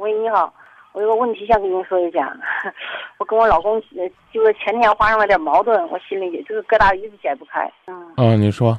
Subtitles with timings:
[0.00, 0.50] 喂，你好，
[0.92, 2.34] 我有个问题想跟您说一下。
[3.20, 7.70] 我跟我老公呃就是前天发生了点矛盾，我心里就是疙瘩一直解不开。
[7.86, 8.72] 嗯，哦，你说，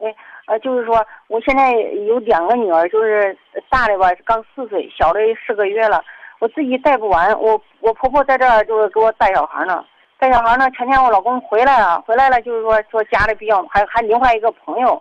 [0.00, 0.12] 哎，
[0.48, 1.70] 呃，就是说我现在
[2.08, 3.38] 有两个女儿，就是
[3.70, 6.02] 大的吧刚四岁，小的四个月了，
[6.40, 9.84] 我自己带不完，我我婆婆在这儿就是给我带小孩呢，
[10.18, 10.68] 带小孩呢。
[10.72, 15.00] 前天我老公回来了，回来了就是说说家里比较还还另外一个朋友，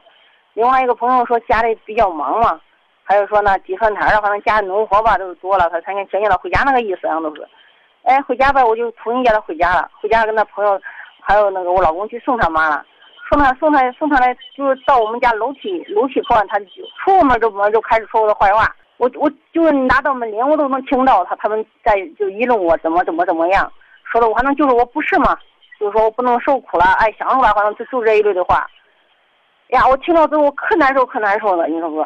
[0.54, 2.62] 另外一个朋友说家里比较忙嘛。
[3.08, 7.48] 还有说呢，地分摊儿，反正家里农活吧都是多了，他才想想叫他回家那个意思，好像都是。
[8.04, 9.90] 哎，回家吧，我就同意叫他回家了。
[10.02, 10.78] 回家跟他朋友，
[11.22, 12.86] 还有那个我老公去送他妈了。
[13.30, 16.66] 送他送他送他来，就是到我们家楼梯楼梯口，他就
[17.00, 18.76] 出门就门就开始说我的坏话。
[18.98, 23.72] 我我就是拿到门铃，我都能听到他他们在就议论我怎么怎么怎么样，
[24.04, 25.38] 说的我反正就是我不是嘛，
[25.80, 28.68] 就是说我不能受苦了，哎，想着吧，反正就就这一类的话。
[29.68, 32.06] 呀，我听到之后可难受可难受了，你说不？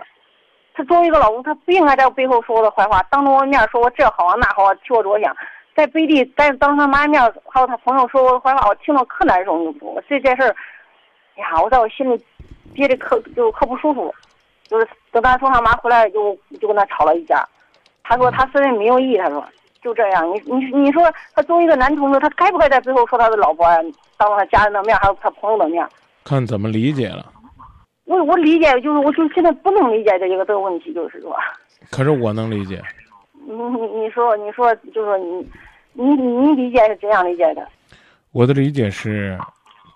[0.73, 5.35] 他作为一个老公，他不应该在我背后说我的坏话，当着我面说我这好啊那好啊，替我着想。
[5.75, 9.57] 在背地在当他妈面，还有他朋友说我的坏话，我听了可难受。
[9.57, 10.55] 你说这件事儿，
[11.35, 12.21] 呀，我在我心里
[12.73, 14.13] 憋的可就可不舒服。
[14.67, 17.47] 就是等他从他妈回来，就就跟他吵了一架。
[18.03, 19.45] 他说他虽然没有意，他说
[19.81, 20.29] 就这样。
[20.29, 21.03] 你你你说
[21.33, 23.77] 他作为一个男同志，他该不该在背后说他的老婆啊？
[24.17, 25.85] 当着他家人的面，还有他朋友的面？
[26.23, 27.25] 看怎么理解了。
[28.11, 31.33] 我我理解，就是我就现在不能理解这一个这个问题，就是说。
[31.89, 32.81] 可是我能理解。
[33.47, 35.49] 你你你说你说，就是说你
[35.93, 37.65] 你你理解是怎样理解的？
[38.33, 39.39] 我的理解是，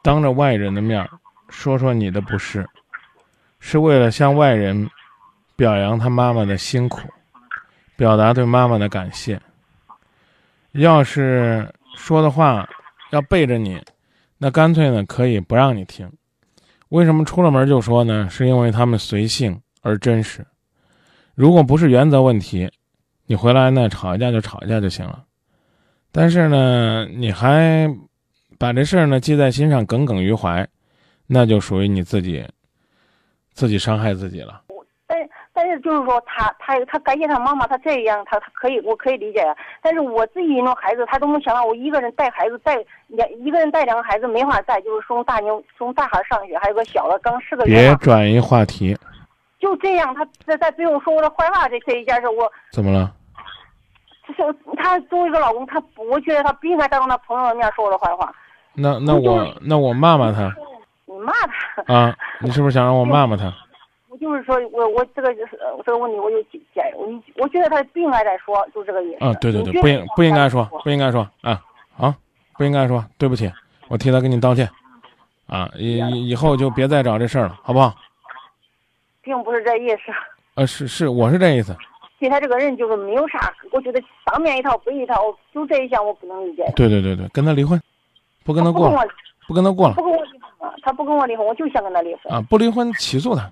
[0.01, 1.05] 当着外人的面
[1.49, 2.65] 说说你的不是，
[3.59, 4.89] 是为了向外人
[5.57, 7.01] 表扬他妈妈的辛苦，
[7.97, 9.37] 表达对妈妈的感谢。
[10.71, 12.65] 要是说的话
[13.11, 13.77] 要背着你，
[14.37, 16.09] 那干脆呢可以不让你听。
[16.89, 18.29] 为什么出了门就说呢？
[18.29, 20.45] 是因为他们随性而真实。
[21.33, 22.71] 如果不是原则问题，
[23.25, 25.23] 你回来呢吵一架就吵一架就行了。
[26.11, 27.89] 但是呢，你还
[28.57, 30.67] 把这事儿呢记在心上，耿耿于怀，
[31.27, 32.45] 那就属于你自己
[33.51, 34.61] 自己伤害自己了。
[35.79, 39.55] 就是说，他他他感谢他妈妈，他这样，他他可以，我可以理解呀。
[39.81, 42.75] 但是我自己那种孩子，他都能想到我一个人带孩子，带
[43.07, 47.75] 两一个人带两个孩子没法带，就是送大妞送大孩上学，还有个小的刚四个月。
[47.75, 48.97] 别转移话题。
[49.59, 53.11] 就这样，他在在背后说我的坏话，这这一件事我怎么了？
[54.27, 58.33] 就是他作为一个老公，他我觉得他不应该当着他朋友的面说我的坏话。
[58.73, 60.53] 那那我那我骂骂他。
[61.05, 61.31] 你骂
[61.85, 62.15] 他啊？
[62.41, 63.53] 你是不是想让我骂骂他？
[64.25, 65.51] 就是说我我这个就是
[65.85, 66.59] 这个问题，我就解
[66.95, 69.23] 我我觉得他不应该再说，就这个意思。
[69.23, 71.61] 啊，对对对，不应不应该说，不应该说啊
[71.95, 72.15] 啊，
[72.57, 73.51] 不应该说，对不起，
[73.87, 74.67] 我替他给你道歉，
[75.45, 77.93] 啊，以以后就别再找这事儿了，好不好？
[79.21, 80.11] 并不是这意思。
[80.55, 81.77] 呃，是是，我是这意思。
[82.17, 85.15] 对他这个人就是没有啥，我觉得当面一套背一套，
[85.53, 86.65] 就这一项我不能理解。
[86.75, 87.79] 对对对对，跟他离婚，
[88.43, 89.07] 不跟他过了，
[89.47, 89.93] 不跟他过了。
[89.93, 92.33] 不跟我离婚，他不跟我离婚，我就想跟他离婚。
[92.33, 93.51] 啊，不离婚，起诉他。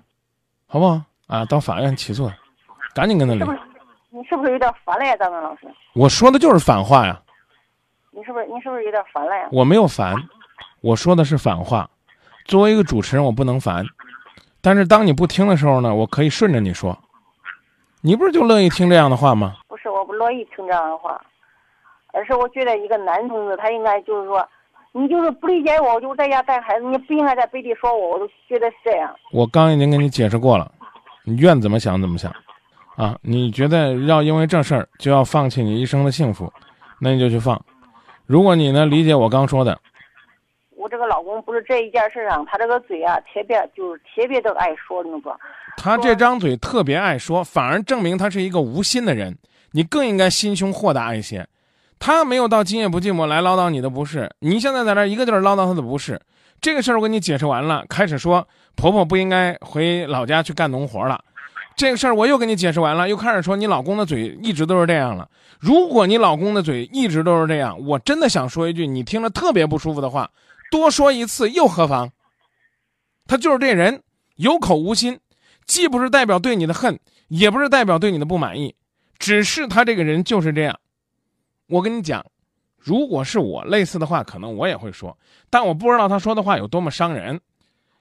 [0.66, 1.44] 好不好啊？
[1.44, 2.30] 到法院起诉，
[2.94, 3.40] 赶紧跟他离。
[4.10, 5.66] 你是不是有点烦了呀，张明老师？
[5.94, 7.20] 我说的就是反话呀。
[8.10, 9.48] 你是不是你是不是有点烦了呀？
[9.50, 10.14] 我没有烦，
[10.80, 11.88] 我说的是反话。
[12.44, 13.84] 作为一个主持人，我不能烦，
[14.60, 16.96] 但是当你不听的时候呢，我可以顺着你说。
[18.00, 19.56] 你不是就乐意听这样的话吗？
[19.66, 21.20] 不是，我不乐意听这样的话，
[22.12, 24.46] 而是我觉得一个男同志他应该就是说。
[24.96, 29.12] 你就是不理解我，我就在家带孩子，你不应该在背地说我，我都觉得是这样。
[29.32, 30.70] 我刚已经跟你解释过了，
[31.24, 32.32] 你愿怎么想怎么想，
[32.94, 36.52] 啊，你觉得要因为这事儿就要放弃你一生的幸福，
[37.00, 37.60] 那你就去放。
[38.24, 39.76] 如果你能理解我刚说的，
[40.76, 45.36] 我这个老公不是这一件事上，他这个嘴啊特别就是特别的爱说，那个。
[45.76, 49.36] 他这张嘴特别爱说，反而证明他是一个无心的人。
[49.72, 51.44] 你更应该心胸豁达一些。
[51.98, 56.20] 他没有到今夜不寂寞来唠叨你的不是，你现在在那一个劲儿唠叨他的不是，
[56.60, 61.22] 这个事儿我跟你解释完了，开始说婆婆不应该回老家去干农活了，
[61.76, 65.28] 这个事儿我又跟你解释完了，又开始说你老公的嘴一直都是这样了。
[65.58, 70.30] 如果你老公的嘴一直都是这样，我真的想说一句你听着特别不舒服的话，
[70.70, 72.10] 多说一次又何妨？
[73.26, 74.02] 他就是这人，
[74.36, 75.18] 有口无心，
[75.64, 76.98] 既不是代表对你的恨，
[77.28, 78.74] 也不是代表对你的不满意，
[79.18, 80.78] 只是他这个人就是这样。
[81.68, 82.24] 我跟你讲，
[82.78, 85.16] 如果是我类似的话，可能我也会说，
[85.48, 87.40] 但我不知道他说的话有多么伤人，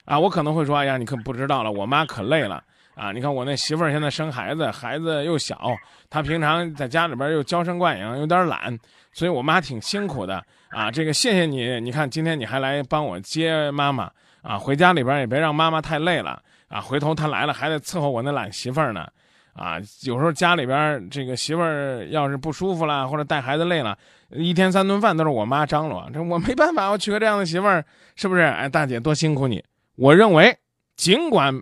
[0.06, 2.64] 啊，我可能会说，哎呀，你可不知道了，我妈可累了
[2.96, 3.12] 啊！
[3.12, 5.72] 你看我那媳妇儿现在生孩子，孩子又小，
[6.10, 8.78] 她平常在家里边又娇生惯养，有点懒，
[9.14, 10.92] 所以我妈挺辛苦的啊。
[10.92, 14.12] 这个谢谢你，你看今天你还来帮我接妈妈
[14.42, 16.82] 啊，回家里边也别让妈妈太累了啊。
[16.82, 19.08] 回头她来了还得伺候我那懒媳妇儿呢，
[19.54, 23.98] 啊，有时候家里边这个媳妇儿要是不舒服了，或者带孩子累了，
[24.30, 27.86] 一天三顿饭都是我妈张罗，这我没办法，我娶个这样的媳妇儿，
[28.16, 28.42] 是不是？
[28.42, 29.64] 哎，大姐多辛苦你。
[29.96, 30.58] 我认为，
[30.96, 31.54] 尽管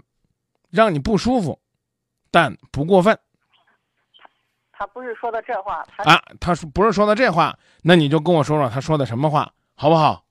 [0.69, 1.59] 让你不舒服，
[2.31, 3.17] 但不过分。
[4.71, 7.53] 他不是说的这话，他啊，他说不是说的这话，
[7.83, 10.23] 那你就跟我说说他说的什么话，好不好？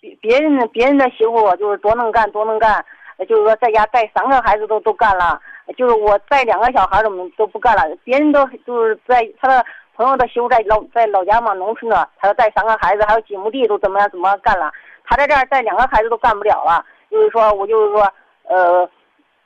[0.00, 2.84] 别别人的别人的媳妇就是多能干多能干，
[3.28, 5.40] 就是说在家带三个孩子都都干了，
[5.76, 7.82] 就是我带两个小孩都都不干了。
[8.04, 9.64] 别人都就是在他的
[9.96, 14.70] 朋友的媳妇在老在老家嘛，农村的，他要带三个孩子，还有几亩地都怎么样怎么干了。
[15.04, 18.12] 他在这儿带两个孩子都干不了了，就是说我就是说
[18.44, 18.88] 呃。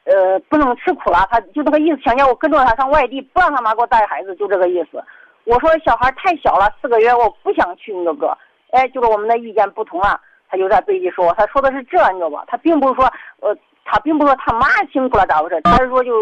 [0.04, 5.00] 呃，不能吃苦了，他就这个意思，想叫我跟着他上外地，不让他妈给我带孩子，就这个意思。
[5.44, 8.26] 我说小孩太小了，四个月，我不想去，你知道不？
[8.72, 10.20] 哎，就是我们的意见不同啊，
[10.50, 12.42] 他就在背地说，他说的是这，你知道吧？
[12.48, 13.04] 他并不是说，
[13.42, 15.60] 呃，他并不是说他妈辛苦了咋回事？
[15.62, 16.12] 他是说就，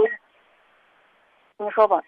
[1.59, 2.01] 你说吧。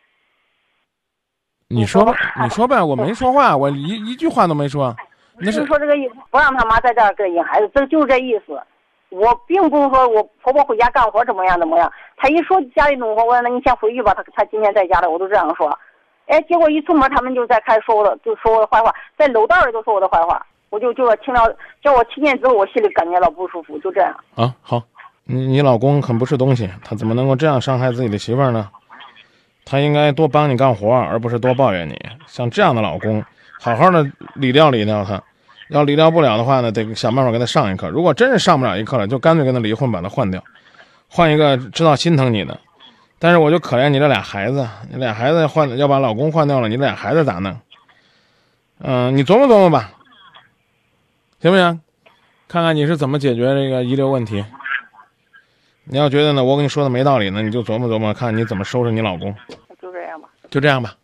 [1.69, 2.13] 你说吧，
[2.43, 4.95] 你说呗，我没说话，我一一句话都没说。
[5.39, 8.61] 那是说这个意思，不让他妈在这儿跟引孩子，这就是这意思。
[9.09, 14.13] 我并不是说我婆婆回家干活怎么样怎么样，她一说家里弄活，我说那你先回去吧。
[14.15, 15.79] 她她今天在家里，我都这样说。
[16.27, 20.45] 哎，结果一出门，他们就在开始说我的，就说我的坏话，在楼道里都说我的坏话。
[20.71, 21.47] 我就就说听到
[21.83, 24.15] 叫我听见之后，我心里感觉到不舒服，就这样。
[24.37, 24.83] 啊，好，
[25.25, 28.69] 你你老公很不是东西，他怎么能够这样伤害自己的媳妇儿呢？
[29.65, 31.97] 他应该多帮你干活，而不是多抱怨你。
[32.27, 33.25] 像这样的老公，
[33.61, 34.05] 好好的
[34.35, 35.23] 理掉理掉他。
[35.69, 37.89] 要理疗不了的话呢，得想办法给他上一课。
[37.89, 40.43] 如果真是上不了一课了，就干脆跟他离婚，把他换掉，
[41.09, 42.59] 换一个知道心疼你的。
[43.19, 47.57] 但是我就可怜你这俩孩子，你俩孩子换要把老公换掉了，你俩孩子咋弄？
[48.81, 49.93] 嗯，你琢磨琢磨吧，
[51.41, 51.81] 行不行？
[52.49, 54.45] 看看你是怎么解决这个遗留问题。
[55.85, 59.35] 你要觉得呢，我跟你说的没道理呢，你就琢磨琢磨，看你怎么收拾你老公。
[59.81, 60.29] 就这样吧。
[60.51, 60.95] 就这样吧。